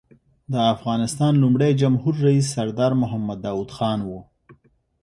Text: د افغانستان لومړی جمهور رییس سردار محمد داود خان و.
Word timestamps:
د 0.53 0.55
افغانستان 0.73 1.33
لومړی 1.43 1.71
جمهور 1.81 2.13
رییس 2.25 2.47
سردار 2.55 2.91
محمد 3.01 3.37
داود 3.45 3.69
خان 3.77 3.99
و. 4.03 4.09